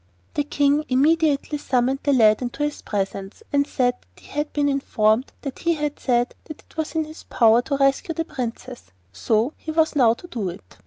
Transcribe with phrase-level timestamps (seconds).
[0.33, 4.67] The King immediately summoned the lad into his presence, and said that he had been
[4.67, 8.85] informed that he had said that it was in his power to rescue the Princess,
[9.13, 10.77] so he was now to do it.